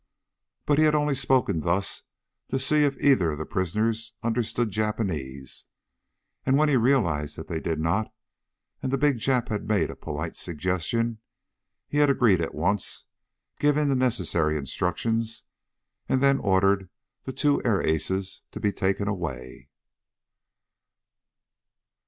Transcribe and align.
But 0.65 0.79
he 0.79 0.85
had 0.85 0.95
only 0.95 1.13
spoken 1.13 1.59
thus 1.61 2.01
to 2.49 2.57
see 2.57 2.85
if 2.85 2.97
either 2.97 3.33
of 3.33 3.37
the 3.37 3.45
prisoners 3.45 4.13
understood 4.23 4.71
Japanese. 4.71 5.65
And 6.43 6.57
when 6.57 6.69
he 6.69 6.75
realized 6.75 7.35
that 7.35 7.47
they 7.47 7.59
did 7.59 7.79
not, 7.79 8.11
and 8.81 8.91
the 8.91 8.97
big 8.97 9.19
Jap 9.19 9.49
had 9.49 9.67
made 9.67 9.91
a 9.91 9.95
polite 9.95 10.35
suggestion, 10.35 11.19
he 11.87 11.99
had 11.99 12.09
agreed 12.09 12.41
at 12.41 12.55
once, 12.55 13.05
given 13.59 13.89
the 13.89 13.95
necessary 13.95 14.57
instructions, 14.57 15.43
and 16.09 16.19
then 16.19 16.39
ordered 16.39 16.89
the 17.25 17.31
two 17.31 17.63
air 17.63 17.83
aces 17.87 18.41
to 18.53 18.59
be 18.59 18.71
taken 18.71 19.07
away. 19.07 19.69